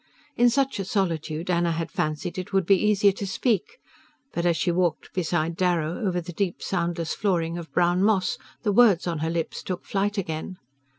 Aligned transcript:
In 0.35 0.49
such 0.49 0.79
a 0.79 0.83
solitude 0.83 1.51
Anna 1.51 1.71
had 1.73 1.91
fancied 1.91 2.39
it 2.39 2.51
would 2.51 2.65
be 2.65 2.73
easier 2.87 3.11
to 3.11 3.27
speak; 3.27 3.77
but 4.33 4.47
as 4.47 4.57
she 4.57 4.71
walked 4.71 5.13
beside 5.13 5.55
Darrow 5.55 5.99
over 6.07 6.19
the 6.19 6.33
deep 6.33 6.63
soundless 6.63 7.13
flooring 7.13 7.55
of 7.55 7.71
brown 7.71 8.01
moss 8.03 8.39
the 8.63 8.71
words 8.71 9.05
on 9.05 9.19
her 9.19 9.29
lips 9.29 9.61
took 9.61 9.85
flight 9.85 10.17
again. 10.17 10.57